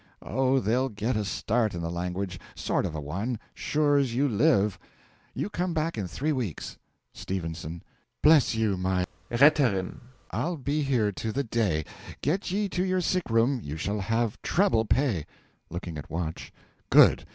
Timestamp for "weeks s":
6.31-7.61